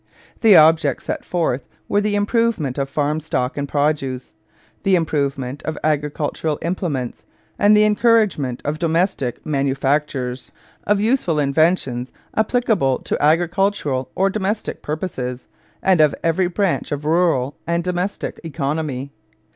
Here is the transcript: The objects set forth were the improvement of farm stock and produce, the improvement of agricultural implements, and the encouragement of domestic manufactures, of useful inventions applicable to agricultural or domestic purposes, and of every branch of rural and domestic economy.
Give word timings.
The 0.39 0.55
objects 0.55 1.05
set 1.05 1.23
forth 1.23 1.67
were 1.87 2.01
the 2.01 2.15
improvement 2.15 2.79
of 2.79 2.89
farm 2.89 3.19
stock 3.19 3.55
and 3.55 3.69
produce, 3.69 4.33
the 4.81 4.95
improvement 4.95 5.61
of 5.61 5.77
agricultural 5.83 6.57
implements, 6.63 7.27
and 7.59 7.77
the 7.77 7.83
encouragement 7.85 8.63
of 8.65 8.79
domestic 8.79 9.45
manufactures, 9.45 10.51
of 10.85 10.99
useful 10.99 11.37
inventions 11.39 12.11
applicable 12.35 12.97
to 12.97 13.23
agricultural 13.23 14.09
or 14.15 14.31
domestic 14.31 14.81
purposes, 14.81 15.47
and 15.83 16.01
of 16.01 16.15
every 16.23 16.47
branch 16.47 16.91
of 16.91 17.05
rural 17.05 17.55
and 17.67 17.83
domestic 17.83 18.39
economy. 18.43 19.11